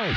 [0.00, 0.14] Hey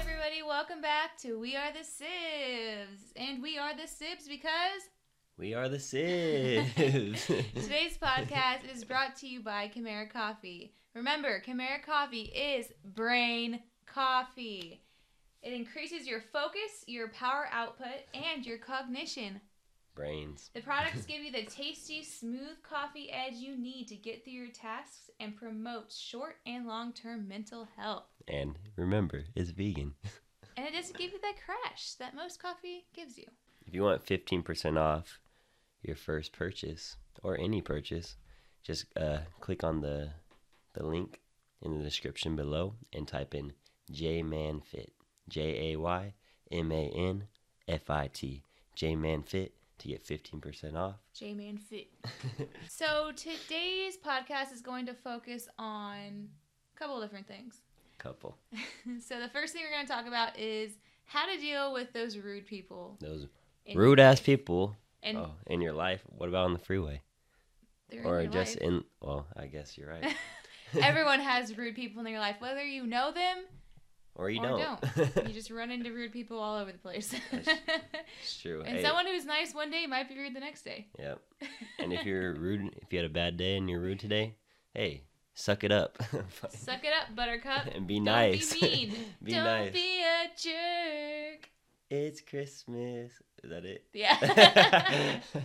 [0.00, 3.12] everybody, welcome back to We Are the Sibs.
[3.14, 4.82] And we are the Sibs because
[5.38, 7.26] We are the Sibs.
[7.26, 10.72] today's podcast is brought to you by Chimera Coffee.
[10.94, 14.80] Remember, Chimera Coffee is brain coffee.
[15.42, 19.42] It increases your focus, your power output, and your cognition.
[19.94, 20.48] Brains.
[20.54, 24.48] The products give you the tasty, smooth coffee edge you need to get through your
[24.48, 28.06] tasks and promote short and long term mental health.
[28.26, 29.96] And remember, it's vegan.
[30.56, 33.26] And it doesn't give you that crash that most coffee gives you.
[33.66, 35.18] If you want 15% off
[35.86, 38.16] your first purchase or any purchase,
[38.62, 40.10] just uh, click on the,
[40.74, 41.20] the link
[41.62, 43.52] in the description below and type in
[43.90, 44.92] J Man Fit
[45.28, 46.14] J A Y
[46.50, 47.24] M A N
[47.68, 48.42] F I T
[48.74, 50.96] J Man Fit to get 15% off.
[51.14, 51.88] J Man Fit.
[52.68, 56.28] So today's podcast is going to focus on
[56.74, 57.60] a couple of different things.
[57.98, 58.36] Couple.
[59.00, 60.72] so the first thing we're going to talk about is
[61.04, 62.96] how to deal with those rude people.
[63.00, 63.26] Those
[63.74, 64.76] rude ass people
[65.06, 66.02] And oh, in your life.
[66.06, 67.00] What about on the freeway?
[67.88, 68.68] they're in Or just life.
[68.68, 70.14] in, well, I guess you're right.
[70.80, 73.44] Everyone has rude people in their life, whether you know them
[74.16, 74.80] Or you or don't.
[74.96, 75.28] don't.
[75.28, 77.14] you just run into rude people all over the place.
[77.32, 78.62] it's true.
[78.66, 80.88] and Hey, someone who's nice one day might be rude the next day.
[80.98, 81.20] Yep.
[81.78, 84.34] And if you're rude, if you had a bad day and you're rude today,
[84.74, 85.04] hey,
[85.34, 85.96] suck it up.
[86.50, 87.66] Suck it up, Buttercup.
[87.72, 88.52] and be Don't nice.
[88.54, 88.94] be mean.
[89.22, 89.72] Be Don't nice.
[89.72, 91.48] be a jerk.
[91.90, 93.12] It's Christmas.
[93.44, 93.84] Is that it?
[93.92, 94.16] Yeah.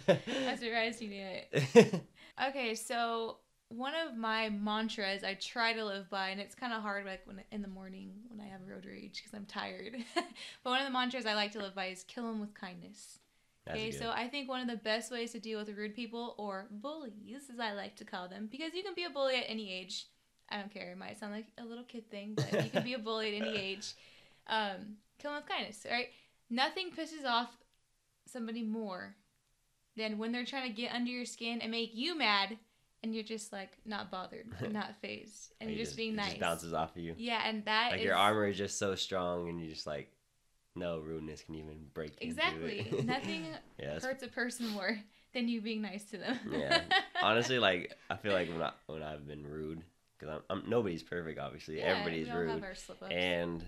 [0.07, 2.01] I'm surprised you knew it.
[2.49, 6.81] Okay, so one of my mantras I try to live by, and it's kind of
[6.81, 9.95] hard like when in the morning when I have road rage because I'm tired.
[10.15, 10.25] but
[10.69, 13.19] one of the mantras I like to live by is "kill them with kindness."
[13.65, 13.99] That's okay, good.
[13.99, 17.43] so I think one of the best ways to deal with rude people or bullies,
[17.53, 20.07] as I like to call them, because you can be a bully at any age.
[20.49, 20.91] I don't care.
[20.91, 23.41] It might sound like a little kid thing, but you can be a bully at
[23.45, 23.93] any age.
[24.47, 25.85] Um, kill them with kindness.
[25.85, 26.09] All right.
[26.51, 27.49] Nothing pisses off
[28.27, 29.15] somebody more
[29.97, 32.57] than when they're trying to get under your skin and make you mad,
[33.01, 36.27] and you're just like not bothered, not phased, and you're you just, being it nice.
[36.31, 37.15] just bounces off of you.
[37.17, 40.11] Yeah, and that Like is- your armor is just so strong, and you're just like,
[40.75, 43.45] no rudeness can even break exactly nothing
[43.79, 44.97] yeah, hurts a person more
[45.33, 46.39] than you being nice to them.
[46.49, 46.81] Yeah.
[47.21, 49.83] honestly like I feel like when I when I've been rude
[50.17, 52.63] because I'm, I'm nobody's perfect obviously Yeah, everybody's rude
[53.11, 53.63] and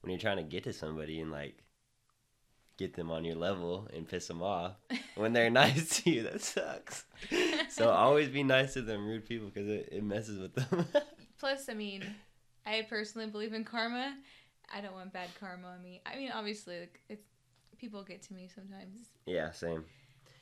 [0.00, 1.62] when you're trying to get to somebody and like
[2.76, 4.72] get them on your level and piss them off
[5.14, 6.22] when they're nice to you.
[6.24, 7.04] That sucks.
[7.70, 10.86] So always be nice to them rude people because it, it messes with them.
[11.38, 12.04] Plus, I mean,
[12.64, 14.14] I personally believe in karma.
[14.74, 16.00] I don't want bad karma on me.
[16.04, 17.26] I mean, obviously, like, it's
[17.78, 19.84] people get to me sometimes, yeah same.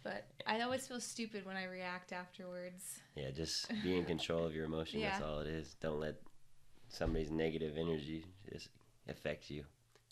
[0.05, 3.01] But I always feel stupid when I react afterwards.
[3.16, 5.01] yeah just be in control of your emotion.
[5.01, 5.75] That's all it is.
[5.81, 6.21] Don't let
[6.89, 8.69] somebody's negative energy just
[9.09, 9.65] affect you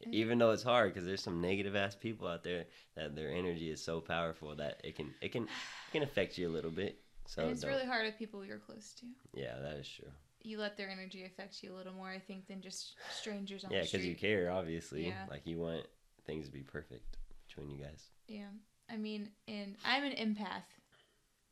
[0.02, 0.14] Mm-hmm.
[0.14, 2.64] even though it's hard because there's some negative ass people out there
[2.96, 6.48] that their energy is so powerful that it can it can it can affect you
[6.48, 9.06] a little bit so and it's really hard with people you're close to.
[9.32, 10.10] yeah that is true
[10.42, 13.70] You let their energy affect you a little more, I think, than just strangers on
[13.70, 15.26] yeah because you care obviously Yeah.
[15.30, 15.86] like you want
[16.26, 18.50] things to be perfect between you guys Yeah,
[18.90, 20.66] I mean, and I'm an empath,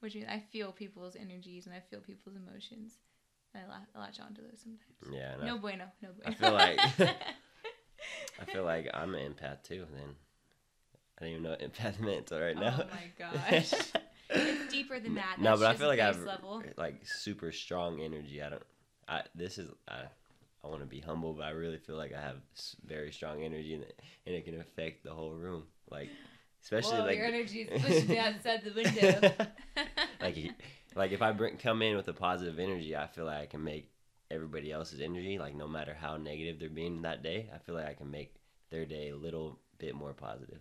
[0.01, 2.99] which means I feel people's energies and I feel people's emotions.
[3.55, 4.99] And I latch onto those sometimes.
[5.17, 6.31] yeah and No bueno, no bueno.
[6.31, 6.81] I feel like-
[8.41, 10.15] I feel like i'm an empath too then
[11.19, 13.73] i don't even know what empath meant until right now Oh my gosh.
[14.31, 15.37] it's deeper than that.
[15.39, 16.63] no That's but i feel like i have level.
[16.77, 18.63] like super strong energy i don't
[19.09, 20.03] i this is i
[20.63, 22.37] I want to be humble, but I really feel like I have
[22.85, 25.63] very strong energy, and it, and it can affect the whole room.
[25.91, 26.11] Like,
[26.63, 29.33] especially Whoa, like your energy is pushing me outside the window.
[30.21, 30.37] like
[30.95, 33.65] like if I bring come in with a positive energy, I feel like I can
[33.65, 33.91] make
[34.31, 37.87] everybody else's energy like no matter how negative they're being that day, I feel like
[37.87, 38.35] I can make
[38.71, 40.61] their day a little bit more positive.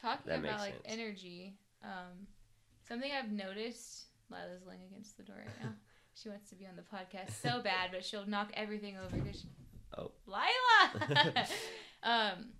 [0.00, 0.84] Talking That about like sense.
[0.86, 2.26] energy, um,
[2.86, 4.04] something I've noticed.
[4.30, 5.70] Lila's laying against the door right now.
[6.14, 9.44] she wants to be on the podcast so bad, but she'll knock everything over because.
[9.96, 10.12] Oh.
[10.26, 11.46] Lila.
[12.02, 12.50] um,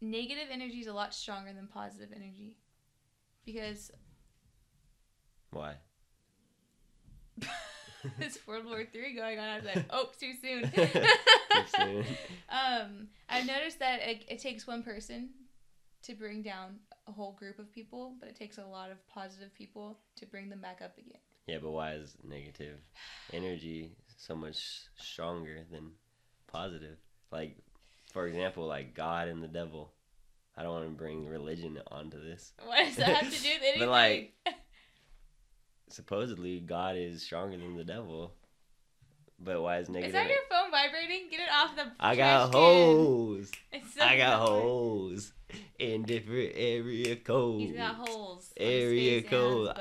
[0.00, 2.56] negative energy is a lot stronger than positive energy,
[3.44, 3.90] because
[5.50, 5.76] Why?
[8.20, 9.48] it's World War Three going on.
[9.48, 10.70] I was like, oh, too soon.
[11.76, 12.04] soon.
[12.48, 15.30] um, I've noticed that it, it takes one person
[16.02, 16.76] to bring down
[17.08, 20.48] a whole group of people, but it takes a lot of positive people to bring
[20.48, 21.20] them back up again.
[21.46, 22.78] Yeah, but why is negative
[23.32, 25.92] energy so much stronger than
[26.46, 26.96] positive?
[27.30, 27.56] Like,
[28.12, 29.92] for example, like God and the devil.
[30.58, 32.52] I don't want to bring religion onto this.
[32.64, 33.80] What does that have to do with anything?
[33.80, 34.34] But, like,
[35.88, 38.32] Supposedly, God is stronger than the devil.
[39.38, 40.08] But why is negative?
[40.08, 41.28] is that your phone vibrating?
[41.30, 41.92] Get it off the.
[42.00, 43.50] I got holes.
[43.94, 44.62] So I got annoying.
[44.62, 45.32] holes
[45.78, 47.62] in different area codes.
[47.64, 48.50] He's got holes.
[48.56, 49.76] Area face and on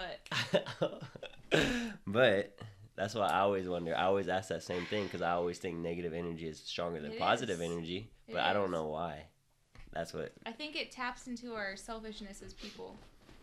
[0.52, 1.62] his code.
[2.08, 2.60] but
[2.96, 3.96] that's why I always wonder.
[3.96, 7.12] I always ask that same thing because I always think negative energy is stronger than
[7.12, 7.72] It positive is.
[7.72, 8.10] energy.
[8.28, 8.72] It But I don't is.
[8.72, 9.24] know why.
[9.94, 10.34] That's what.
[10.46, 12.96] I think it taps into our selfishness as people.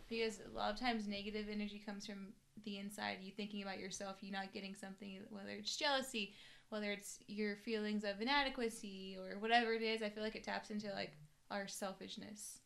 [0.09, 2.29] Because a lot of times negative energy comes from
[2.65, 6.35] the inside, you thinking about yourself, you not getting something, whether it's jealousy,
[6.71, 10.03] whether it's your feelings of inadequacy or whatever it is.
[10.03, 11.13] I feel like it taps into like
[11.51, 12.59] our selfishness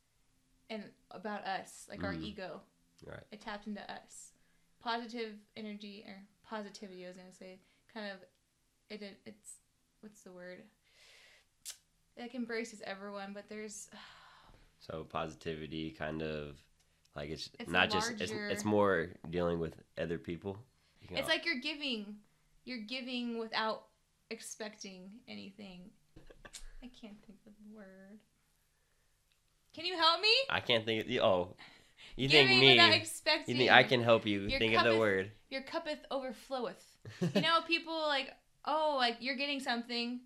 [0.71, 2.23] and about us, like our Mhm.
[2.23, 2.61] ego.
[3.05, 3.25] Right.
[3.31, 4.33] It taps into us.
[4.81, 7.61] Positive energy or positivity, I was gonna say,
[7.93, 8.19] kind of,
[8.89, 9.61] it, it it's
[10.01, 10.63] what's the word?
[12.17, 13.91] It like embraces everyone, but there's
[14.79, 16.63] So positivity, kind of,
[17.17, 18.13] like it's, It's not just.
[18.21, 20.59] It's, it's more dealing with other people.
[21.01, 22.17] You can It's like you're giving.
[22.65, 23.85] You're giving without
[24.31, 25.91] expecting anything.
[26.83, 28.19] I can't think of the word.
[29.75, 30.29] Can you help me?
[30.51, 31.03] I can't think.
[31.03, 31.57] Of, the oh,
[32.17, 32.71] you giving think me?
[32.73, 35.31] without You think I can help you Your think of the word?
[35.51, 36.75] Your cuppeth overfloweth.
[37.35, 38.33] You know, people like,
[38.65, 40.21] oh, like you're getting something,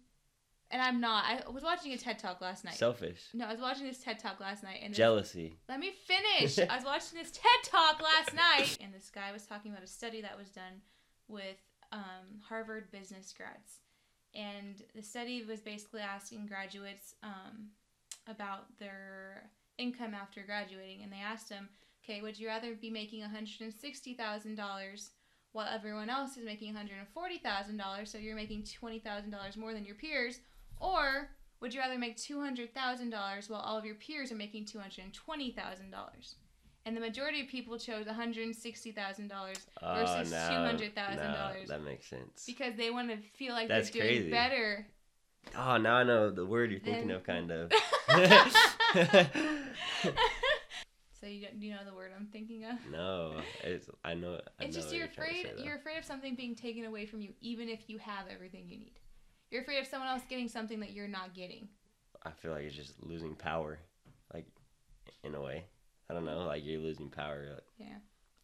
[0.70, 1.25] and I'm not.
[1.25, 2.75] I was watching a TED talk last night.
[2.75, 5.56] Selfish, no, I was watching this TED talk last night, and this, jealousy.
[5.69, 6.58] let me finish.
[6.70, 9.88] I was watching this TED talk last night, and this guy was talking about a
[9.88, 10.82] study that was done
[11.28, 11.56] with
[11.93, 13.81] um, Harvard business grads.
[14.34, 17.70] And the study was basically asking graduates um,
[18.28, 21.02] about their income after graduating.
[21.02, 21.69] And they asked them,
[22.05, 25.08] okay, would you rather be making $160,000
[25.52, 30.40] while everyone else is making $140,000, so you're making $20,000 more than your peers?
[30.80, 31.28] Or
[31.60, 36.34] would you rather make $200,000 while all of your peers are making $220,000?
[36.86, 41.16] And the majority of people chose $160,000 Oh, ah, Versus no, $200,000.
[41.16, 42.44] no, that makes sense.
[42.46, 44.30] because they want to feel like That's they're doing crazy.
[44.30, 44.86] better.
[45.56, 47.72] Oh, now I know the word you're thinking of, kind of.
[51.20, 52.76] so you you know the word I'm thinking of?
[52.90, 54.40] no, it's I know.
[54.58, 57.32] I it's know just you're afraid you're afraid of something being taken away from you
[57.40, 59.00] even if you have everything you need.
[59.50, 61.69] You're afraid of someone else getting something that you're not getting.
[62.23, 63.79] I feel like it's just losing power,
[64.32, 64.47] like
[65.25, 65.64] in a way.
[66.08, 67.47] I don't know, like you're losing power.
[67.55, 67.97] Like, Yeah.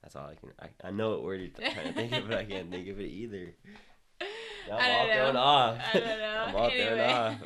[0.02, 0.50] That's all I can.
[0.60, 3.00] I, I know what word you're trying to think of, but I can't think of
[3.00, 3.54] it either.
[4.70, 5.40] I'm I all don't thrown know.
[5.40, 5.78] off.
[5.94, 6.44] I don't know.
[6.48, 7.12] I'm all thrown anyway.
[7.12, 7.36] off.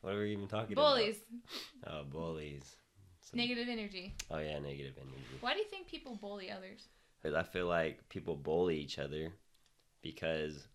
[0.00, 1.92] What are we even talking Bullies, about?
[1.92, 2.04] Bullies.
[2.06, 2.76] Oh, bullies.
[3.22, 4.14] Some- negative energy.
[4.30, 5.16] Oh yeah, negative energy.
[5.40, 6.86] Why do you think people bully others?
[7.20, 9.32] Because I feel like people bully each other
[10.02, 10.66] because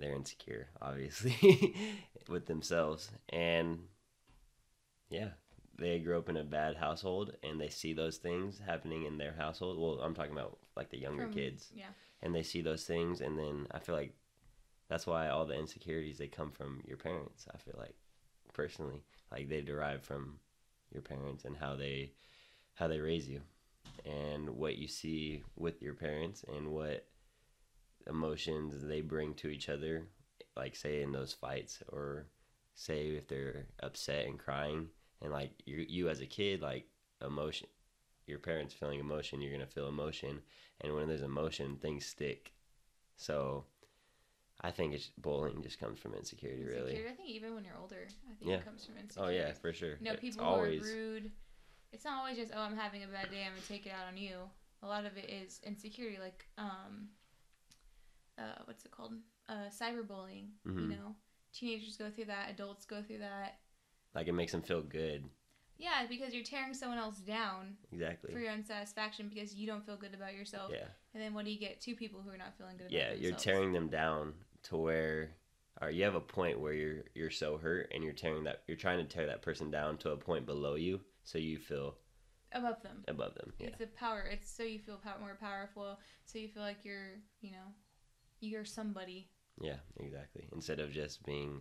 [0.00, 1.74] they're insecure, obviously,
[2.28, 3.10] with themselves.
[3.28, 3.80] And
[5.08, 5.30] yeah,
[5.78, 9.34] they grew up in a bad household and they see those things happening in their
[9.36, 9.78] household.
[9.78, 11.68] Well, I'm talking about like the younger From- kids.
[11.74, 11.86] Yeah.
[12.22, 13.20] And they see those things.
[13.20, 14.14] And then I feel like
[14.88, 17.46] that's why all the insecurities, they come from your parents.
[17.52, 17.94] I feel like
[18.52, 19.02] personally,
[19.32, 20.38] like they derive from
[20.92, 22.12] your parents and how they
[22.74, 23.40] how they raise you
[24.04, 27.06] and what you see with your parents and what
[28.06, 30.04] emotions they bring to each other
[30.56, 32.26] like say in those fights or
[32.74, 34.88] say if they're upset and crying
[35.22, 36.86] and like you you as a kid like
[37.24, 37.68] emotion
[38.26, 40.40] your parents feeling emotion you're going to feel emotion
[40.80, 42.52] and when there's emotion things stick
[43.16, 43.64] so
[44.62, 48.06] i think it's bullying just comes from insecurity really I think even when you're older,
[48.30, 48.56] I think Yeah.
[48.58, 49.38] it comes from insecurity.
[49.38, 51.30] oh yeah for sure You know, It's people always who are rude.
[51.92, 54.06] It's not always just, oh, I'm having a bad day, I'm gonna take it out
[54.06, 54.36] on you.
[54.82, 57.08] A lot of it is insecurity, like, um,
[58.40, 59.12] uh, what's it called?
[59.48, 60.48] Uh, cyberbullying.
[60.64, 60.88] You Mhm.
[60.90, 61.16] know,
[61.52, 63.60] teenagers go through that, adults go through that.
[64.14, 65.28] like it makes them feel good
[65.78, 69.84] Yeah, because you're tearing someone else down exactly for your own satisfaction because you don't
[69.86, 70.72] feel good about yourself.
[70.72, 71.80] yeah And then what do you get?
[71.80, 75.30] Two people who are not feeling good about yeah you're tearing them down to where
[75.80, 78.76] or you have a point where you're you're so hurt and you're tearing that you're
[78.76, 81.96] trying to tear that person down to a point below you so you feel
[82.52, 83.04] above them.
[83.08, 84.22] above them yeah It's a power.
[84.22, 85.98] It's so you feel pow- more powerful.
[86.26, 87.72] So you feel like you're, you know,
[88.40, 89.28] you're somebody.
[89.60, 91.60] yeah exactly instead of just being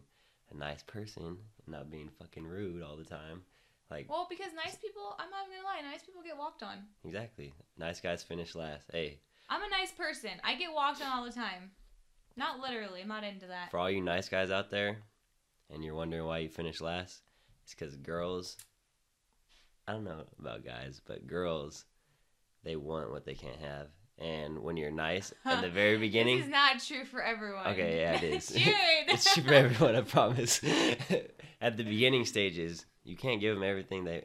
[0.51, 3.41] a nice person and not being fucking rude all the time
[3.91, 6.77] like Well, because nice people, I'm not gonna lie, nice people get walked on.
[7.05, 9.19] exactly nice guys finish last hey
[9.51, 10.29] I'm a nice person.
[10.43, 11.71] I get walked on all the time.
[12.37, 13.01] Not literally.
[13.01, 13.71] I'm not into that.
[13.71, 14.97] for all you nice guys out there
[15.71, 17.21] and you're wondering why you finish last
[17.63, 18.57] it's because girls
[19.87, 21.85] I don't know about guys, but girls,
[22.63, 23.87] they want what they can't have.
[24.19, 27.67] And when you're nice at the very beginning, This is not true for everyone.
[27.67, 28.51] Okay, yeah, it is.
[29.07, 29.95] It's true for everyone.
[29.95, 30.61] I promise.
[31.61, 34.23] At the beginning stages, you can't give them everything they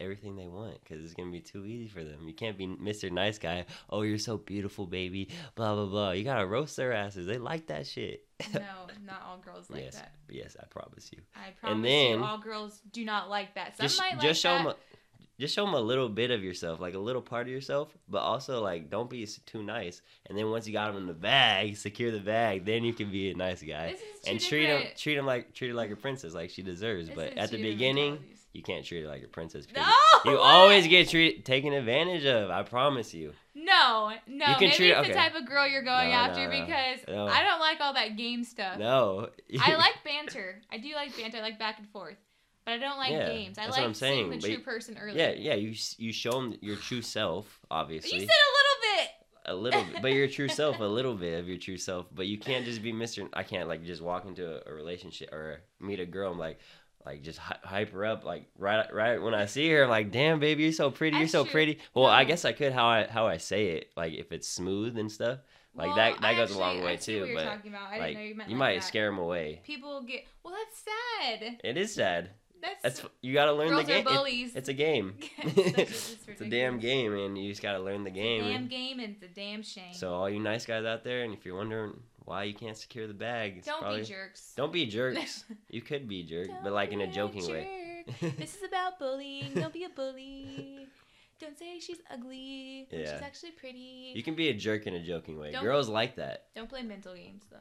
[0.00, 2.26] everything they want because it's gonna be too easy for them.
[2.26, 3.10] You can't be Mr.
[3.10, 3.66] Nice Guy.
[3.90, 5.28] Oh, you're so beautiful, baby.
[5.54, 6.10] Blah blah blah.
[6.12, 7.26] You gotta roast their asses.
[7.26, 8.24] They like that shit.
[8.52, 8.60] no,
[9.04, 10.12] not all girls like yes, that.
[10.28, 11.20] yes, I promise you.
[11.34, 13.76] I promise and then- you, all girls do not like that.
[13.76, 14.64] Some just might like just show that.
[14.64, 14.72] them.
[14.72, 14.76] A,
[15.38, 18.18] just show them a little bit of yourself, like a little part of yourself, but
[18.18, 20.00] also like don't be too nice.
[20.26, 23.10] And then once you got them in the bag, secure the bag, then you can
[23.10, 25.68] be a nice guy This is two and treat him different- treat him like treat
[25.68, 27.08] her like a princess, like she deserves.
[27.08, 28.18] this But at the beginning,
[28.52, 29.66] you can't treat her like a princess.
[29.74, 29.84] No,
[30.24, 32.50] you always get treated taken advantage of.
[32.50, 33.32] I promise you.
[33.54, 34.46] No, no.
[34.48, 35.08] You can Maybe treat- it's okay.
[35.08, 36.50] the type of girl you're going No, after no.
[36.50, 37.26] because No.
[37.26, 38.78] I don't like all that game stuff.
[38.78, 39.28] No,
[39.60, 40.60] I like banter.
[40.70, 41.38] I do like banter.
[41.38, 42.16] I like back and forth.
[42.66, 43.56] But I don't like Yeah, games.
[43.58, 45.16] I that's like what I'm seeing saying, the but true you- person early.
[45.18, 45.54] Yeah, yeah.
[45.54, 48.10] You you show them your true self, obviously.
[48.12, 49.10] You said a little bit.
[49.46, 52.06] a little bit, but your true self, a little bit of your true self.
[52.12, 53.28] But you can't just be Mister.
[53.32, 56.32] I can't like just walk into a, a relationship or meet a girl.
[56.32, 56.58] and like,
[57.06, 58.24] like just hy- hype her up.
[58.24, 61.18] Like right, right when I see her, I'm like, damn, baby, you're so pretty.
[61.18, 61.52] You're so true.
[61.52, 61.78] pretty.
[61.94, 62.24] Well, I uh-huh.
[62.24, 63.92] guess I could how I how I say it.
[63.96, 65.38] Like if it's smooth and stuff.
[65.76, 67.20] Like Well, that that I goes actually- a long way too.
[67.20, 67.90] What you're But talking about.
[67.90, 68.84] I didn't like know you meant you like might that.
[68.84, 69.60] scare them away.
[69.62, 70.24] People get.
[70.42, 71.60] Well, that's sad.
[71.62, 72.30] It is sad.
[72.82, 73.00] That's.
[73.00, 74.06] That's you got to learn the game.
[74.06, 75.14] It- it's a game.
[75.42, 75.56] It's
[76.26, 78.44] a- it's a damn game, and you just got to learn the game.
[78.44, 79.94] Damn and- game and it's a damn shame.
[79.94, 83.06] So all you nice guys out there, and if you're wondering why you can't secure
[83.06, 84.52] the bag, it's don't probably, be jerks.
[84.56, 85.44] Don't be jerks.
[85.70, 88.04] you could be jerk, but like in a joking way.
[88.20, 88.36] jerk.
[88.36, 89.52] this is about bullying.
[89.54, 90.86] Don't be a bully.
[91.38, 92.88] Don't say she's ugly.
[92.90, 92.98] Yeah.
[93.00, 94.12] She's actually pretty.
[94.14, 95.52] you can be a jerk in a joking way.
[95.52, 96.46] Don't- Girls like that.
[96.54, 97.58] Don't play mental games though.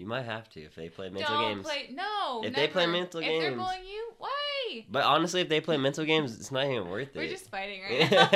[0.00, 1.66] You might have to if they play mental Don't games.
[1.66, 1.90] play.
[1.92, 2.40] No.
[2.42, 4.84] If they play mental if they're games- bullying you, why?
[4.90, 7.16] But honestly, if they play mental games, it's not even worth it.
[7.16, 8.28] We're just fighting right now.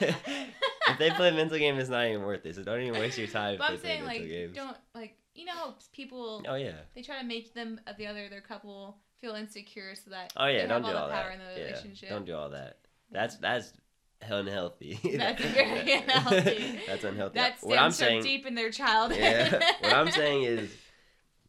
[0.00, 2.54] if they play mental game, it's not even worth it.
[2.56, 3.56] So don't even waste your time.
[3.56, 4.54] but if I'm saying like games.
[4.54, 6.72] don't like you know people Oh yeah.
[6.94, 10.48] they try to make them uh, the other their couple feel insecure so that Oh
[10.48, 10.66] yeah.
[10.66, 11.84] Don't do all all the power that.
[12.02, 12.08] Yeah.
[12.10, 12.76] Don't do all that.
[13.10, 13.72] That's that's
[14.28, 15.00] unhealthy.
[15.16, 16.80] That's very unhealthy.
[16.86, 17.38] that's unhealthy.
[17.38, 18.22] that what I'm stems from saying.
[18.22, 19.18] deep in their childhood.
[19.18, 19.60] yeah.
[19.80, 20.70] What I'm saying is,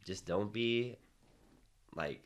[0.05, 0.97] just don't be
[1.95, 2.21] like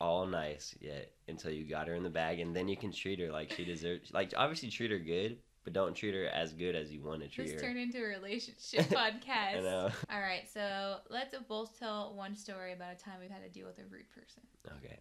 [0.00, 3.18] all nice yet until you got her in the bag, and then you can treat
[3.20, 4.12] her like she deserves.
[4.12, 7.28] Like obviously treat her good, but don't treat her as good as you want to
[7.28, 7.60] treat This her.
[7.68, 9.58] turned into a relationship podcast.
[9.58, 9.90] I know.
[10.10, 13.66] All right, so let's both tell one story about a time we've had to deal
[13.66, 14.42] with a rude person.
[14.84, 14.98] Okay.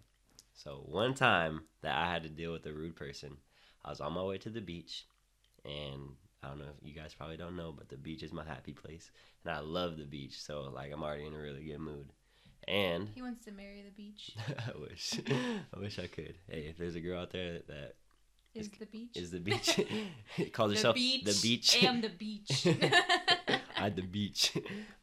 [0.54, 3.38] So one time that I had to deal with a rude person,
[3.84, 5.06] I was on my way to the beach,
[5.66, 6.12] and
[6.44, 8.74] I don't know if you guys probably don't know, but the beach is my happy
[8.74, 9.12] place,
[9.46, 10.42] and I love the beach.
[10.42, 12.10] So like I'm already in a really good mood,
[12.68, 14.36] and He wants to marry the beach.
[14.68, 15.14] I wish,
[15.76, 16.36] I wish I could.
[16.50, 17.94] Hey, if there's a girl out there that, that
[18.56, 19.16] Is the beach?
[19.16, 19.80] is the beach,
[20.52, 21.24] calls the herself beach.
[21.24, 21.78] the beach.
[21.82, 22.68] I am the beach.
[23.78, 24.52] I the beach.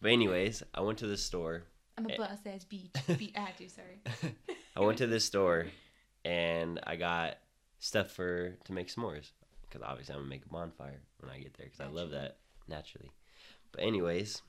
[0.00, 1.64] But anyways, I went to the store.
[1.98, 2.92] I'm a boss ass beach.
[3.18, 4.00] Be- I had to, sorry.
[4.76, 5.66] I went to this store
[6.24, 7.36] and I got
[7.78, 9.32] stuff for to make s'mores
[9.70, 12.38] because obviously I'm gonna make a bonfire when I get there because I love that
[12.68, 13.10] naturally.
[13.72, 14.42] But anyways,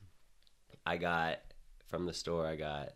[0.84, 1.38] I got
[1.88, 2.46] from the store.
[2.46, 2.90] I got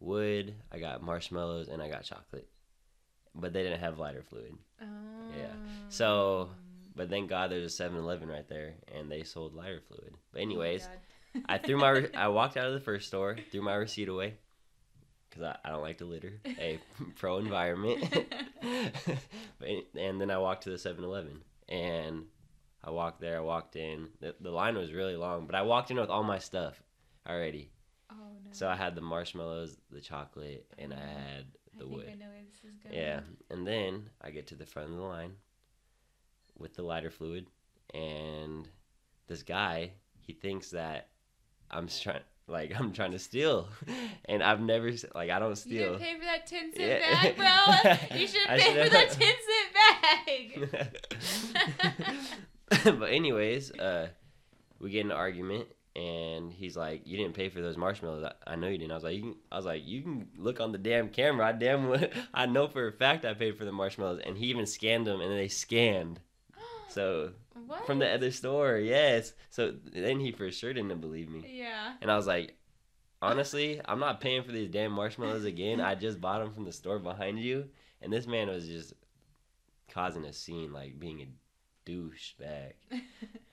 [0.00, 2.48] wood, I got marshmallows, and I got chocolate.
[3.34, 4.54] But they didn't have lighter fluid.
[4.80, 4.84] Oh.
[5.36, 5.52] Yeah.
[5.88, 6.56] So, Um,
[6.96, 10.14] But thank God there's a 7-Eleven right there, and they sold lighter fluid.
[10.32, 10.86] But oh anyways,
[11.34, 11.42] God.
[11.48, 14.34] I threw my re- I walked out of the first store, threw my receipt away,
[15.28, 16.40] because I, I don't like to litter.
[16.44, 16.80] Hey,
[17.16, 18.02] pro environment.
[18.62, 22.24] and then I walked to the 7-Eleven, and
[22.84, 23.36] I walked there.
[23.36, 24.08] I walked in.
[24.20, 26.82] The, the line was really long, but I walked in with all my stuff
[27.28, 27.70] already.
[28.10, 28.50] oh no.
[28.52, 31.44] So I had the marshmallows, the chocolate, and I Oh, had
[31.74, 32.08] I the think wood.
[32.10, 32.94] I know where this is going.
[32.94, 33.20] Yeah,
[33.50, 35.32] and then I get to the front of the line
[36.58, 37.46] with the lighter fluid,
[37.94, 38.68] and
[39.26, 41.08] this guy he thinks that
[41.70, 43.68] I'm trying, like I'm trying to steal,
[44.26, 45.98] and I've never like I don't You steal.
[45.98, 46.98] didn't pay for that 10 cent Yeah.
[47.22, 48.18] bag, bro.
[48.18, 49.67] You should pay for that 10 cent
[52.84, 54.08] but anyways, uh,
[54.80, 58.52] we get in an argument, and he's like, "You didn't pay for those marshmallows." I,
[58.52, 58.92] I know you didn't.
[58.92, 61.46] I was like, you can, "I was like, you can look on the damn camera.
[61.48, 64.46] I damn, well- I know for a fact I paid for the marshmallows." And he
[64.46, 66.20] even scanned them, and they scanned.
[66.90, 67.32] So
[67.66, 67.84] what?
[67.86, 69.34] from the other store, yes.
[69.50, 71.92] So then he for sure didn't believe me, Yeah.
[72.00, 72.56] and I was like,
[73.20, 75.78] "Honestly, I'm not paying for these damn marshmallows again.
[75.80, 77.66] I just bought them from the store behind you."
[78.00, 78.94] And this man was just
[79.92, 82.72] causing a scene, like being a douchebag.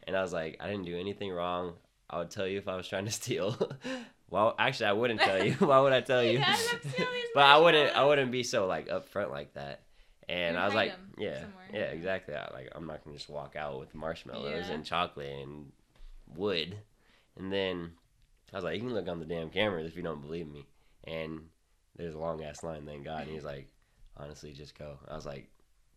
[0.07, 1.73] And I was like, I didn't do anything wrong.
[2.09, 3.57] I would tell you if I was trying to steal.
[4.29, 5.53] well, actually, I wouldn't tell you.
[5.59, 6.39] Why would I tell you?
[6.39, 7.95] Yeah, I'm stealing these but I wouldn't.
[7.95, 9.81] I wouldn't be so like upfront like that.
[10.27, 11.65] And Or I was like, yeah, somewhere.
[11.73, 12.33] yeah, exactly.
[12.35, 14.73] I, like I'm not gonna just walk out with marshmallows Yeah.
[14.73, 15.71] and chocolate and
[16.35, 16.77] wood.
[17.37, 17.91] And then
[18.53, 20.65] I was like, you can look on the damn cameras if you don't believe me.
[21.03, 21.41] And
[21.95, 23.21] there's a long ass line, thank God.
[23.21, 23.67] And he was like,
[24.17, 24.97] honestly, just go.
[25.07, 25.47] I was like,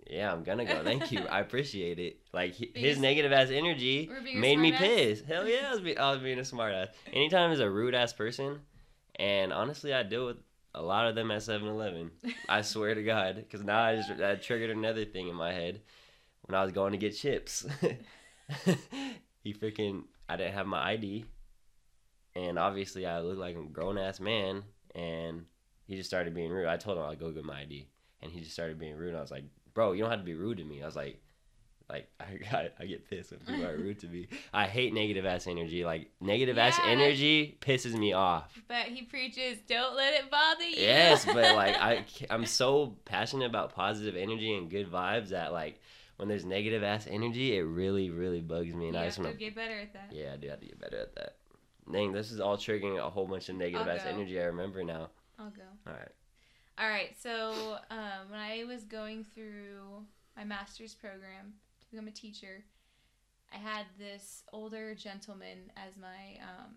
[0.07, 0.83] yeah, I'm gonna go.
[0.85, 1.21] Thank you.
[1.29, 2.19] I appreciate it.
[2.33, 4.79] Like his negative ass energy Or being a made me smartass?
[4.79, 5.25] pissed.
[5.27, 6.89] Hell yeah, I was, be- I was being a smart ass.
[7.13, 8.61] Anytime there's a rude ass person,
[9.17, 10.37] and honestly, I deal with
[10.75, 12.11] a lot of them at 7-Eleven.
[12.49, 15.81] I swear to God, because now I just that triggered another thing in my head
[16.43, 17.67] when I was going to get chips.
[19.43, 21.25] he freaking, I didn't have my ID,
[22.35, 24.63] and obviously I looked like a grown ass man,
[24.95, 25.45] and
[25.87, 26.67] he just started being rude.
[26.69, 27.89] I told him I'll go get my ID,
[28.23, 29.15] and he just started being rude.
[29.15, 29.45] I was like,
[29.79, 30.83] bro, you don't have to be rude to me.
[30.83, 31.21] I was like.
[31.89, 34.29] Like I, I, I get pissed when people are rude to me.
[34.53, 35.87] I hate negative ass energy.
[35.87, 38.53] Like negative ass energy pisses me off.
[38.69, 43.47] But he preaches, "Don't let it bother you." Yes, but like I, I'm so passionate
[43.47, 45.81] about positive energy and good vibes that like
[46.19, 49.31] when there's negative ass energy, it really, really bugs me, and you I just want
[49.33, 49.39] to.
[49.39, 50.11] get better at that.
[50.13, 51.37] Yeah, I do have to get better at that.
[51.91, 54.39] Dang, this is all triggering a whole bunch of negative ass energy.
[54.39, 55.09] I remember now.
[55.39, 55.63] I'll go.
[55.87, 56.13] All right.
[56.81, 57.15] All right.
[57.21, 60.05] So um, when I was going through
[60.37, 62.65] my master's program to become a teacher,
[63.53, 66.75] I had this older gentleman as my um,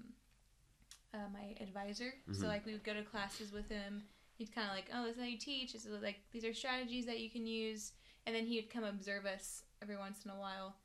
[1.14, 2.14] uh, my advisor.
[2.32, 2.48] So Mhm.
[2.48, 4.04] like we would go to classes with him.
[4.38, 5.74] He'd kind of like, oh, this is how you teach.
[5.74, 7.92] This is like these are strategies that you can use,
[8.26, 10.78] and then he would come observe us every once in a while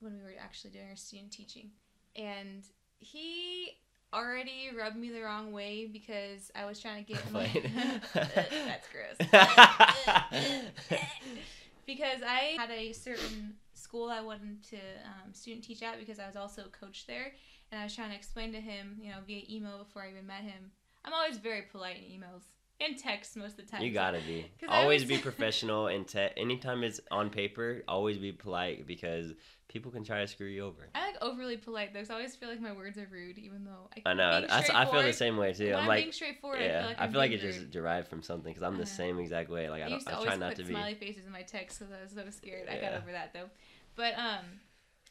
[0.00, 1.70] when we were actually doing our student teaching,
[2.16, 2.64] and
[2.98, 3.76] he
[4.12, 7.46] already rubbed me the wrong way because I was trying to get my
[8.14, 9.16] that's gross.
[11.86, 16.26] because I had a certain school I wanted to um, student teach at because I
[16.26, 17.32] was also a coach there,
[17.70, 20.26] and I was trying to explain to him, you know, via email before I even
[20.26, 20.70] met him.
[21.04, 22.42] I'm always very polite in emails
[22.84, 23.82] and text most of the time.
[23.82, 28.86] You gotta be Always be professional and te- anytime it's on paper, always be polite
[28.86, 29.32] because
[29.68, 30.88] people can try to screw you over.
[30.94, 33.88] I like overly polite though, I always feel like my words are rude, even though
[34.04, 34.10] I.
[34.10, 34.44] I know.
[34.46, 35.66] That's, I feel the same way too.
[35.66, 37.70] When I'm I'm like, being straightforward, yeah, I feel like I'm it being just rude.
[37.70, 39.70] derived from something because I'm the Uh, same exact way.
[39.70, 40.72] Like I, I don't, I always try not to be.
[40.72, 42.68] smiley faces in my text because I was so scared.
[42.68, 43.48] I got over that though.
[43.96, 44.44] But um,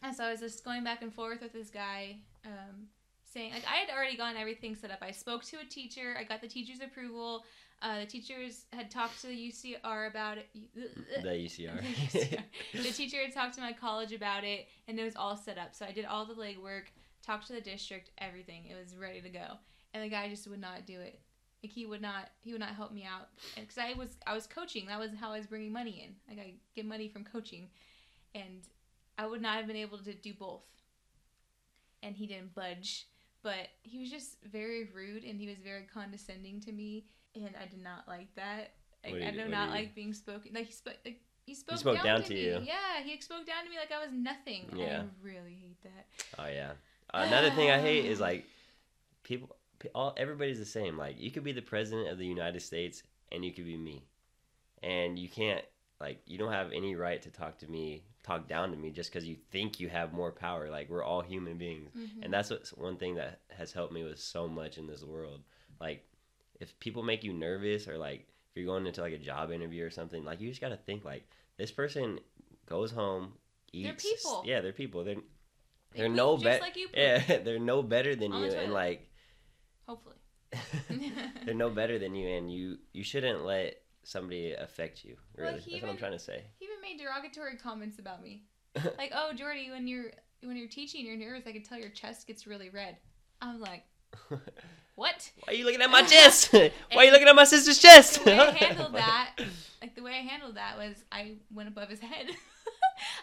[0.04, 2.88] and so I was just going back and forth with this guy, um,
[3.24, 5.00] saying like I had already gotten everything set up.
[5.02, 6.16] I spoke to a teacher.
[6.20, 7.46] I got the teacher's approval.
[7.82, 10.50] Uh, the teachers had talked to the UCR about it.
[10.76, 11.82] The UCR.
[12.12, 12.44] The UCR.
[12.74, 15.74] the teacher had talked to my college about it, and it was all set up.
[15.74, 16.84] So I did all the legwork,
[17.26, 18.66] talked to the district, everything.
[18.70, 19.58] It was ready to go,
[19.94, 21.20] and the guy just would not do it.
[21.64, 24.46] Like he would not, he would not help me out, because I was, I was
[24.46, 24.86] coaching.
[24.86, 26.36] That was how I was bringing money in.
[26.36, 27.68] Like I get money from coaching,
[28.36, 28.62] and
[29.18, 30.64] I would not have been able to do both.
[32.04, 33.08] And he didn't budge,
[33.44, 37.66] but he was just very rude, and he was very condescending to me, and I
[37.68, 38.74] did not like that.
[39.04, 40.52] Like, do I you- do not you- like being spoken.
[40.54, 42.68] Like he spoke, like, he spoke, spoke down, down to, to me.
[42.68, 44.70] Yeah, he spoke down to me like I was nothing.
[44.76, 45.04] Yeah.
[45.04, 46.06] I really hate that.
[46.40, 46.72] Oh yeah.
[47.14, 48.46] Another thing I hate is like
[49.24, 49.56] people.
[49.96, 50.98] All everybody's the same.
[50.98, 54.04] Like you could be the president of the United States and you could be me,
[54.84, 55.66] and you can't
[56.00, 59.12] like you don't have any right to talk to me, talk down to me just
[59.12, 60.70] because you think you have more power.
[60.70, 62.24] Like we're all human beings, Mhm.
[62.24, 65.42] and that's what's one thing that has helped me with so much in this world.
[65.80, 66.06] Like
[66.62, 69.86] if people make you nervous or like if you're going into like a job interview
[69.86, 72.20] or something, like you just gotta think like this person
[72.68, 73.34] goes home.
[73.74, 73.86] eats.
[73.86, 74.44] They're people.
[74.46, 75.04] Yeah, they're people.
[75.04, 75.16] They're
[75.94, 76.62] They they're no better.
[76.62, 79.10] like yeah, they're no better than On you, and like
[79.88, 80.16] Hopefully.
[81.46, 85.16] they're no better than you, and you you shouldn't let somebody affect you.
[85.36, 86.44] Really, he that's what I'm trying to say.
[86.60, 88.44] He even made derogatory comments about me.
[88.98, 90.12] Like, oh, Jordy, when you're
[90.44, 91.48] when you're teaching, you're nervous.
[91.48, 92.98] I can tell your chest gets really red.
[93.42, 93.84] I'm like,
[94.96, 95.32] what?
[95.44, 96.52] Why are you looking at my chest?
[96.54, 98.24] Why are you looking at my sister's chest?
[98.24, 99.32] The way I handled that,
[99.82, 102.28] like the way I handled that was I went above his head.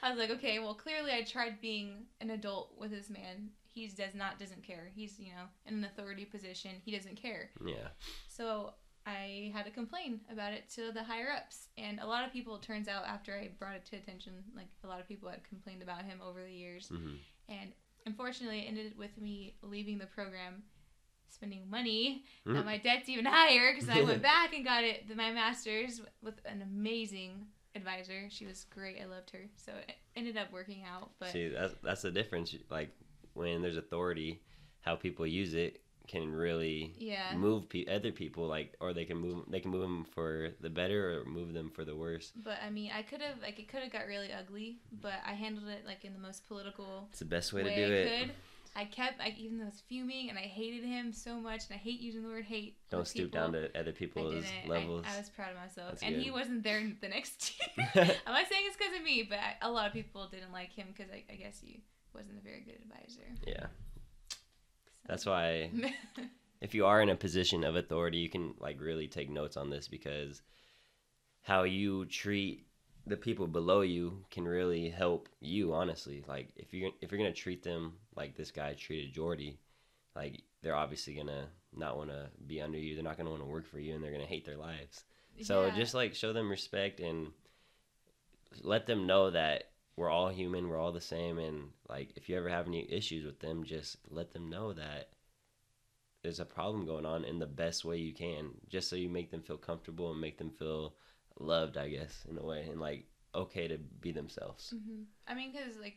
[0.03, 3.51] I was like, okay, well, clearly I tried being an adult with this man.
[3.73, 4.91] He does not doesn't care.
[4.95, 6.73] He's you know in an authority position.
[6.85, 7.51] He doesn't care.
[7.65, 7.89] yeah,
[8.29, 8.73] So
[9.07, 12.57] I had to complain about it to the higher ups, and a lot of people.
[12.57, 15.45] It turns out after I brought it to attention, like a lot of people had
[15.45, 17.15] complained about him over the years, hmm
[17.49, 17.71] and
[18.05, 20.63] unfortunately, it ended with me leaving the program,
[21.31, 22.57] spending money, mm.
[22.57, 26.41] and my debt's even higher because I went back and got it my master's with
[26.45, 28.29] an amazing advisor.
[28.29, 29.01] She was great.
[29.01, 31.11] I loved her, so it ended up working out.
[31.19, 32.55] But See, that's that's the difference.
[32.71, 32.91] Like
[33.35, 34.43] when there's authority,
[34.81, 38.47] how people use it can really yeah, move pe- other people.
[38.47, 41.71] Like, or they can move they can move them for the better or move them
[41.71, 42.33] for the worse.
[42.43, 45.35] but I mean, I could have like it could have got really ugly, but I
[45.35, 47.97] handled it like in the most political It's the best way, way to do I
[47.97, 48.21] it.
[48.21, 48.35] could.
[48.79, 51.75] I kept, I, even though I was fuming and I hated him so much, and
[51.75, 52.77] I hate using the word hate.
[52.91, 54.69] Don't stoop people, down to other I people's didn't.
[54.69, 55.05] levels.
[55.05, 57.87] I, I was proud of myself, That's and he wasn't there the next year.
[57.97, 60.95] I'm not saying it's because of me, but a lot of people didn't like him
[60.97, 61.83] because I, I guess he
[62.15, 63.27] wasn't a very good advisor.
[63.45, 63.67] yeah,
[64.31, 64.37] So.
[65.09, 65.73] that's why
[66.61, 69.71] if you are in a position of authority, you can like really take notes on
[69.71, 70.41] this because
[71.43, 72.65] how you treat
[73.09, 75.73] the people below you can really help you.
[75.73, 79.59] Honestly, like if you're if you're gonna treat them like this guy treated Jordy,
[80.15, 82.95] like they're obviously gonna not want to be under you.
[82.95, 85.05] They're not gonna want to work for you, and they're gonna hate their lives.
[85.41, 85.77] So Yeah.
[85.77, 87.33] just like show them respect and
[88.63, 92.37] let them know that we're all human, we're all the same, and like if you
[92.37, 95.11] ever have any issues with them, just let them know that
[96.23, 99.31] there's a problem going on in the best way you can, just so you make
[99.31, 100.97] them feel comfortable and make them feel
[101.39, 103.05] loved, I guess, in a way, and like
[103.35, 104.75] okay to be themselves.
[104.75, 105.97] hmm I mean, because like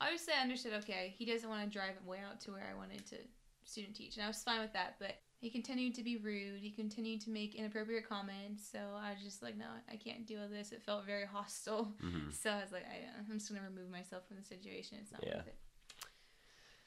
[0.00, 0.72] obviously I understood.
[0.74, 3.16] Okay, he doesn't want to drive way out to where I wanted to
[3.64, 4.96] student teach, and I was fine with that.
[4.98, 6.60] But he continued to be rude.
[6.60, 8.68] He continued to make inappropriate comments.
[8.70, 10.72] So I was just like, no, I can't deal with this.
[10.72, 11.94] It felt very hostile.
[12.00, 14.98] hmm So I was like, I, I'm just gonna remove myself from the situation.
[15.00, 15.36] It's not Yeah.
[15.36, 15.56] worth it.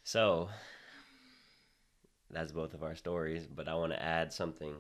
[0.03, 0.49] So
[2.29, 4.75] that's both of our stories, but I want to add something.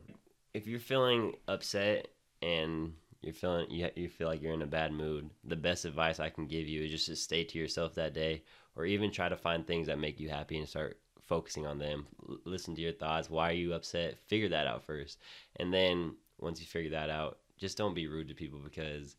[0.53, 2.07] If you're feeling upset
[2.41, 6.19] and you're feeling you, you feel like you're in a bad mood, the best advice
[6.19, 8.43] I can give you is just to stay to yourself that day
[8.75, 12.05] or even try to find things that make you happy and start focusing on them.
[12.27, 13.29] L- listen to your thoughts.
[13.29, 14.17] Why are you upset?
[14.27, 15.19] Figure that out first.
[15.57, 19.15] And then once you figure that out, just don't be rude to people because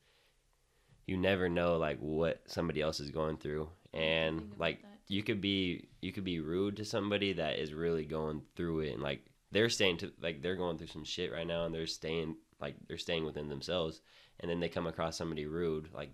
[1.06, 5.86] you never know like what somebody else is going through and like you could be
[6.00, 9.68] you could be rude to somebody that is really going through it and like they're
[9.68, 12.34] staying to like they're going through some shit right now and they're staying
[12.64, 14.00] like they're staying within themselves
[14.40, 16.10] and then they come across somebody rude like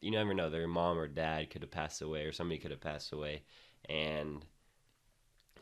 [0.00, 2.80] you never know their mom or dad could have passed away or somebody could have
[2.80, 3.42] passed away
[3.88, 4.44] and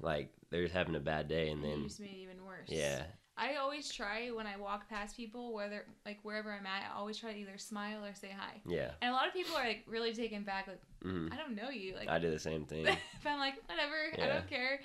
[0.01, 2.69] like they're just having a bad day and And then just made it even worse.
[2.69, 3.03] yeah
[3.37, 7.17] I always try when I walk past people, whether like wherever I'm at, I always
[7.17, 8.61] try to either smile or say hi.
[8.67, 11.33] yeah And a lot of people are like really taken back, like mm-hmm.
[11.33, 12.09] I don't know you, like.
[12.09, 12.87] i do the same thing
[13.19, 14.81] if I'm like whatever, I don't care.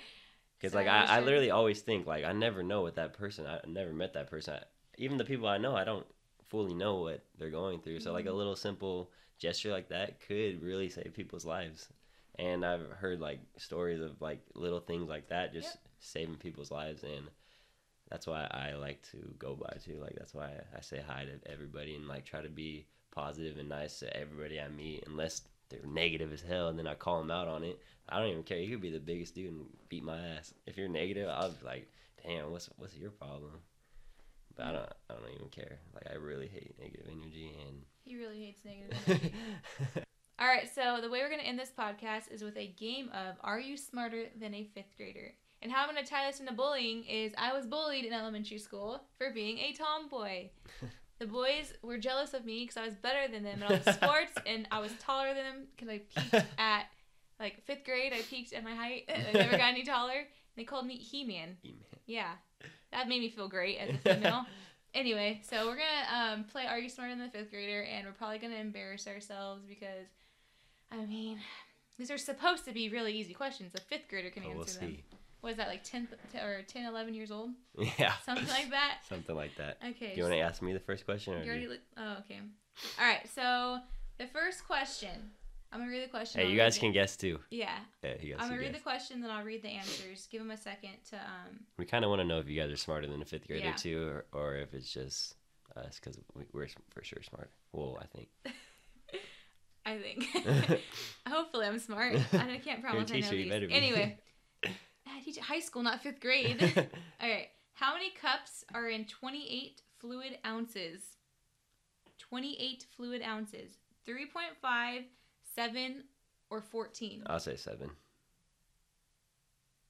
[0.58, 3.12] Because So like I I, I literally always think like I never know what that
[3.12, 4.58] person I never met that person.
[4.96, 6.06] Even the people I know, I don't
[6.48, 8.00] fully know what they're going through.
[8.00, 8.36] So like a Mhm.
[8.36, 11.88] little simple gesture like that could really save people's lives.
[12.36, 15.88] And I've heard like stories of like little things like that just Yep.
[15.98, 17.30] saving people's lives, and
[18.08, 19.98] that's why I like to go by too.
[20.00, 23.68] Like that's why I say hi to everybody and like try to be positive and
[23.68, 27.30] nice to everybody I meet, unless they're negative as hell, and then I call them
[27.30, 27.80] out on it.
[28.08, 28.58] I don't even care.
[28.58, 30.54] You could be the biggest dude and beat my ass.
[30.66, 31.90] If you're negative, I'll be like,
[32.22, 33.62] damn, what's what's your problem?
[34.56, 35.78] But I don't I don't even care.
[35.94, 39.34] Like I really hate negative energy and He really hates negative energy.
[40.38, 43.08] All right, so the way we're going to end this podcast is with a game
[43.08, 45.32] of Are You Smarter Than a Fifth Grader?
[45.62, 48.58] And how I'm going to tie this into bullying is I was bullied in elementary
[48.58, 50.50] school for being a tomboy.
[51.18, 53.92] The boys were jealous of me because I was better than them in all the
[53.94, 56.82] sports and I was taller than them because I peaked at
[57.40, 58.12] like fifth grade.
[58.12, 59.04] I peaked at my height.
[59.08, 60.26] I never got any taller.
[60.58, 61.56] They called me He Man.
[61.62, 62.00] He Man.
[62.04, 62.32] Yeah,
[62.92, 64.46] that made me feel great as a female.
[64.94, 68.12] anyway, so we're gonna um, play Are You Smarter Than the Fifth Grader, and we're
[68.12, 70.06] probably gonna embarrass ourselves because,
[70.92, 71.38] I mean,
[71.98, 73.74] these are supposed to be really easy questions.
[73.74, 74.96] A fifth grader can But answer we'll them.
[74.98, 75.04] see.
[75.42, 77.50] What is that like 10 th- or 10, 11 years old,
[77.98, 78.14] Yeah.
[78.24, 78.98] something like that?
[79.08, 79.78] Something like that.
[79.90, 80.10] Okay.
[80.10, 81.68] Do you want to ask me the first question or you already you?
[81.70, 82.40] look- oh, okay.
[83.00, 83.28] All right.
[83.32, 83.78] So
[84.18, 85.30] the first question.
[85.76, 86.40] I'm gonna read the question.
[86.40, 87.38] Hey, I'll you guys can guess too.
[87.50, 87.70] Yeah,
[88.02, 88.80] Yeah, you guys I'm gonna read guess.
[88.80, 90.26] the question, then I'll read the answers.
[90.30, 91.60] Give them a second to um.
[91.76, 93.66] We kind of want to know if you guys are smarter than a fifth grader
[93.66, 93.72] Yeah.
[93.74, 95.34] too, or, or if it's just
[95.76, 97.50] us because we, we're for sure smart.
[97.72, 98.28] Well, I think.
[99.84, 100.80] I think.
[101.28, 102.16] Hopefully, I'm smart.
[102.32, 103.52] I can't promise I know teacher, you these.
[103.52, 103.74] better be.
[103.74, 104.18] Anyway,
[104.64, 106.60] I teach at high school, not fifth grade.
[107.20, 107.48] All right.
[107.74, 111.02] How many cups are in 28 fluid ounces?
[112.18, 113.72] 28 fluid ounces.
[114.08, 115.04] 3.5,
[115.56, 116.04] 7,
[116.50, 117.22] or 14?
[117.26, 117.90] I'll say seven.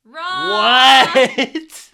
[0.05, 0.49] Wrong!
[0.49, 1.13] What?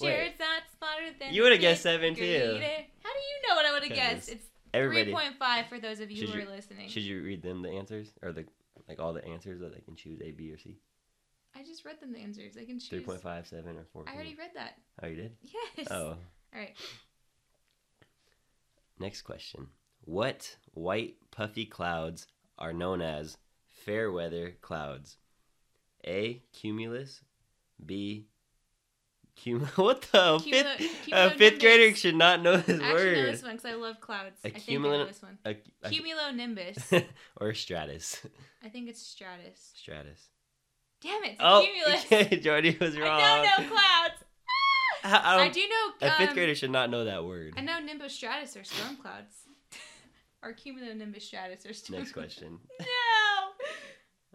[0.00, 2.22] Jared's not smarter than You would've guessed fifth seven, too.
[2.22, 4.28] How do you know what I would have guessed?
[4.28, 5.12] It's Everybody.
[5.12, 6.88] 3.5 for those of you Should who you- are listening.
[6.88, 8.44] Should you read them the answers or the
[8.88, 10.76] like all the answers that they can choose A, B, or C?
[11.54, 12.56] I just read them the answers.
[12.60, 12.88] I can choose.
[12.88, 14.04] Three point five, seven, or four.
[14.06, 14.76] I already read that.
[15.02, 15.32] Oh, you did?
[15.78, 15.86] Yes.
[15.90, 16.08] Oh.
[16.08, 16.16] All
[16.60, 16.76] right.
[18.98, 19.68] Next question.
[20.04, 22.26] What white puffy clouds
[22.58, 23.36] are known as
[23.84, 25.16] fair weather clouds?
[26.06, 26.42] A.
[26.52, 27.20] Cumulus.
[27.84, 28.26] B.
[29.44, 29.60] Cum.
[29.76, 31.12] What the fifth?
[31.12, 33.34] A fifth grader should not know this I actually know word.
[33.34, 34.38] this one because I love clouds.
[34.44, 35.38] A I think I know this one.
[35.44, 37.04] A- a- Cumulonimbus.
[37.40, 38.24] or stratus.
[38.64, 39.72] I think it's stratus.
[39.74, 40.28] Stratus.
[41.02, 42.04] Damn it, Oh, cumulus.
[42.06, 43.20] okay, Jordy was wrong.
[43.20, 44.14] I don't know clouds.
[45.04, 46.08] I, I I, do know.
[46.08, 47.52] a fifth um, grader should not know that word.
[47.56, 49.34] I know nimbostratus are storm clouds.
[50.42, 52.58] Or cumulonimbus stratus are storm Next question.
[52.80, 52.86] No.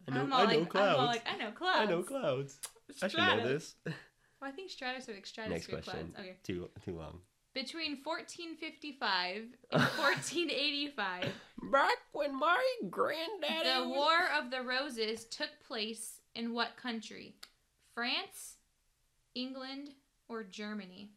[0.08, 0.94] I know, I'm all I know like, clouds.
[0.96, 1.80] I'm all like, I know clouds.
[1.80, 2.60] I know clouds.
[3.04, 3.76] I should know this.
[4.42, 5.84] Well, I think stratus are like Next question.
[6.16, 6.20] clouds.
[6.20, 6.36] Okay.
[6.42, 7.20] Too too long.
[7.54, 11.26] Between 1455 and 1485,
[11.72, 12.60] Back when my
[12.90, 13.70] granddaddy.
[13.84, 17.36] the War of the Roses took place in what country?
[17.94, 18.56] France,
[19.36, 19.92] England,
[20.28, 21.12] or Germany?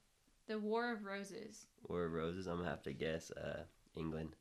[0.46, 1.64] The War of Roses.
[1.88, 2.46] War of Roses.
[2.46, 3.30] I'm gonna have to guess.
[3.30, 3.62] Uh,
[3.96, 4.36] England.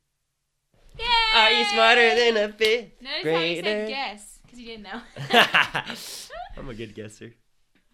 [0.97, 1.06] Yay!
[1.36, 3.63] Are you smarter than a fifth Notice how you grader?
[3.63, 5.01] said guess, because you didn't know.
[6.58, 7.34] I'm a good guesser.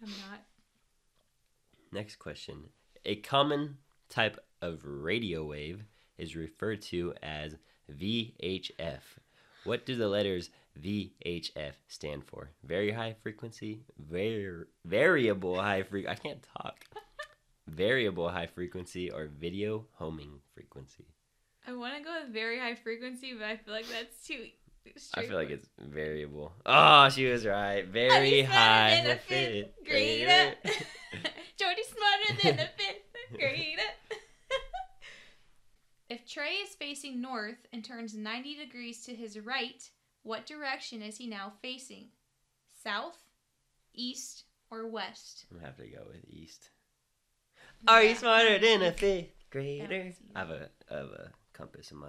[0.02, 0.40] I'm not.
[1.92, 2.64] Next question.
[3.04, 5.84] A common type of radio wave
[6.18, 7.56] is referred to as
[7.90, 9.00] VHF.
[9.64, 12.50] What do the letters VHF stand for?
[12.64, 16.08] Very high frequency, var- variable high frequency.
[16.08, 16.84] I can't talk.
[17.66, 21.06] variable high frequency or video homing frequency.
[21.66, 24.46] I want to go with very high frequency, but I feel like that's too.
[25.14, 26.52] I feel like it's variable.
[26.64, 27.86] Oh, she was right.
[27.86, 28.90] Very high.
[28.90, 30.54] than a the fifth grader.
[31.58, 33.82] Jordy's smarter than a fifth grader.
[36.08, 39.88] if Trey is facing north and turns 90 degrees to his right,
[40.22, 42.06] what direction is he now facing?
[42.82, 43.18] South,
[43.94, 45.46] east, or west?
[45.50, 46.70] I'm gonna have to go with East.
[47.86, 50.12] Are you smarter than a fifth grader?
[50.34, 52.08] I have a, I have a compass in my.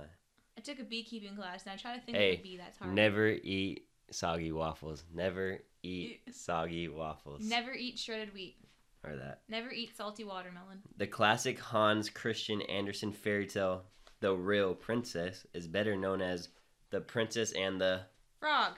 [0.58, 2.78] I took a beekeeping class and I try to think Hey, of a bee that's
[2.78, 2.94] hard.
[2.94, 5.04] Never eat soggy waffles.
[5.14, 7.44] Never eat soggy waffles.
[7.44, 8.58] Never eat shredded wheat.
[9.04, 9.42] Or that.
[9.50, 10.82] Never eat salty watermelon.
[10.98, 13.84] The classic Hans Christian Andersen fairy tale,
[14.20, 16.50] The Real Princess, is better known as
[16.92, 18.02] The Princess and the
[18.40, 18.74] Frog.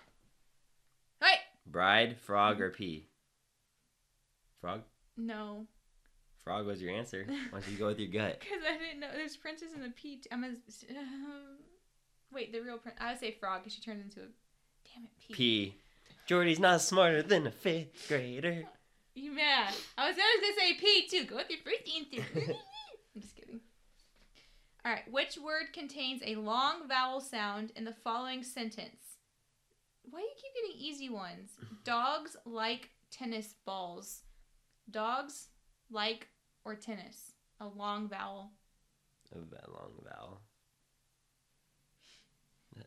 [1.22, 1.40] Wait.
[1.66, 3.08] Bride, Frog, or Pea.
[4.62, 4.84] Frog?
[5.18, 5.68] No.
[6.44, 7.26] Frog was your answer.
[7.28, 8.40] Why don't you go with your gut?
[8.42, 9.08] Because I didn't know.
[9.14, 10.28] There's Princess and the Peach.
[10.32, 10.48] I'm a.
[10.48, 11.58] Um,
[12.34, 12.98] wait, the real prince.
[13.00, 14.24] I would say frog because she turned into a.
[14.94, 15.36] Damn it, Peach.
[15.38, 15.76] P.
[16.28, 18.64] Jordy's not smarter than a fifth grader.
[19.16, 19.72] You mad?
[19.96, 21.26] I was always gonna say P too.
[21.26, 22.28] Go with your first answer.
[23.16, 23.60] I'm just kidding.
[24.84, 25.04] All right.
[25.12, 29.18] Which word contains a long vowel sound in the following sentence?
[30.10, 31.52] Why do you keep getting easy ones?
[31.84, 34.24] Dogs like tennis balls.
[34.90, 35.50] Dogs
[35.92, 36.30] like
[36.66, 37.34] or tennis.
[37.60, 38.52] A long vowel.
[39.34, 39.38] A
[39.72, 40.42] long vowel.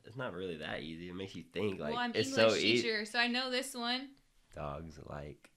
[0.04, 1.08] It's not really that easy.
[1.08, 1.80] It makes you think.
[1.80, 4.08] Like well, I'm it's English so teacher, so I know this one.
[4.54, 5.50] Dogs like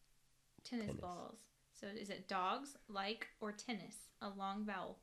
[0.63, 1.01] Tennis, Tennis.
[1.01, 1.39] balls.
[1.79, 3.95] So is it dogs, like, or tennis?
[4.21, 4.97] A long vowel.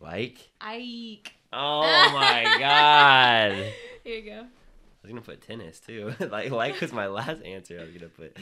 [0.00, 0.50] like.
[0.60, 1.32] Ike.
[1.52, 1.80] Oh
[2.14, 3.72] my god!
[4.04, 4.40] Here you go.
[4.40, 6.14] I was gonna put tennis too.
[6.30, 7.78] like like was my last answer.
[7.80, 8.36] I was gonna put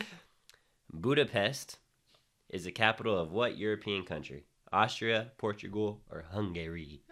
[0.92, 1.78] Budapest
[2.48, 4.44] is the capital of what European country?
[4.72, 7.02] Austria, Portugal, or Hungary?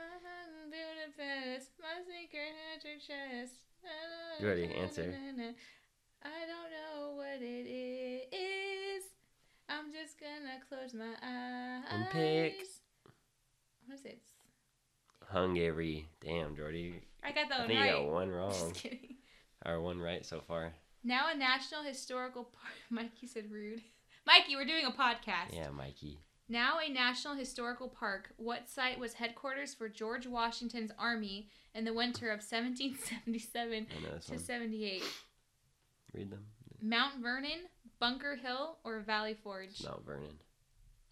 [0.71, 3.55] Budapest, my secret treasure chest.
[4.41, 5.15] You already answered.
[6.23, 9.05] I don't know what it is.
[9.69, 11.85] I'm just gonna close my eyes.
[11.91, 12.67] And pick.
[13.87, 14.21] What is it?
[15.29, 16.07] Hungary.
[16.21, 17.01] Damn, Jordy.
[17.23, 17.91] I got that I one think right.
[17.91, 18.51] you got one wrong.
[18.51, 19.17] Just kidding.
[19.65, 20.73] Or one right so far.
[21.03, 22.75] Now a national historical park.
[22.91, 23.83] Mikey said rude.
[24.27, 25.53] Mikey, we're doing a podcast.
[25.55, 26.19] Yeah, Mikey.
[26.49, 28.33] Now a national historical park.
[28.37, 34.33] What site was headquarters for George Washington's army in the winter of 1777 I to
[34.33, 34.39] one.
[34.39, 35.03] 78?
[36.13, 36.45] Read them.
[36.83, 37.69] Mount Vernon,
[38.01, 39.83] Bunker Hill, or Valley Forge?
[39.85, 40.39] Mount Vernon.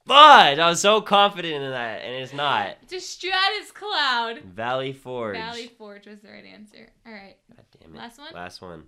[0.07, 2.77] But I was so confident in that, and it's not.
[2.89, 4.41] To Stratus Cloud.
[4.43, 5.37] Valley Forge.
[5.37, 6.91] Valley Forge was the right answer.
[7.07, 7.37] All right.
[7.57, 7.99] God damn it.
[7.99, 8.35] Last one?
[8.35, 8.85] Last one.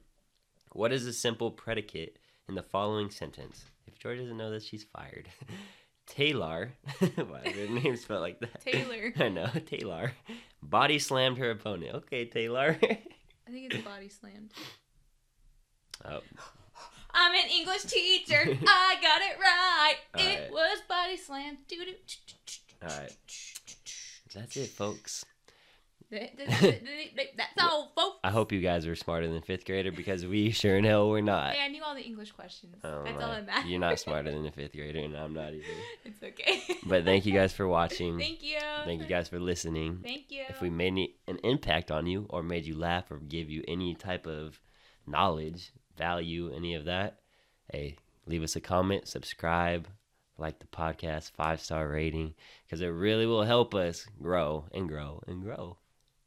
[0.72, 3.64] What is a simple predicate in the following sentence?
[4.06, 5.28] Joy doesn't know this, she's fired.
[6.06, 6.70] Taylor.
[6.98, 8.60] Why is her name spelled like that?
[8.60, 9.12] Taylor.
[9.18, 9.48] I know.
[9.66, 10.12] Taylor.
[10.62, 11.96] Body slammed her opponent.
[11.96, 12.78] Okay, Taylor.
[12.80, 14.52] I think it's body slammed.
[16.04, 16.20] oh,
[17.12, 18.38] I'm an English teacher.
[18.68, 19.94] I got it right.
[20.14, 20.52] All it right.
[20.52, 21.58] was body slammed.
[22.82, 23.16] All right.
[24.32, 25.24] that's it, folks.
[26.10, 28.18] That's all, folks.
[28.22, 31.54] I hope you guys were smarter than fifth grader because we sure hell were not.
[31.54, 32.76] Hey, I knew all the English questions.
[32.84, 33.22] Oh That's my.
[33.22, 33.70] all that matters.
[33.70, 35.64] You're not smarter than a fifth grader, and I'm not either.
[36.04, 36.62] It's okay.
[36.86, 38.18] But thank you guys for watching.
[38.18, 38.58] Thank you.
[38.84, 40.00] Thank you guys for listening.
[40.02, 40.44] Thank you.
[40.48, 43.64] If we made any, an impact on you or made you laugh or give you
[43.66, 44.60] any type of
[45.06, 47.20] knowledge, value, any of that,
[47.72, 49.88] hey, leave us a comment, subscribe,
[50.38, 55.20] like the podcast, five star rating, because it really will help us grow and grow
[55.26, 55.76] and grow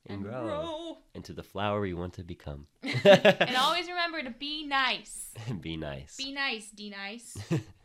[0.10, 2.67] and grow into the flower you want to become.
[2.84, 5.30] and always remember to be nice.
[5.62, 6.17] be nice.
[6.17, 7.38] Be nice, D nice.